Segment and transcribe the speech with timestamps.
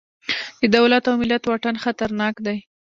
[0.59, 2.57] د دولت او ملت واټن خطرناک دی.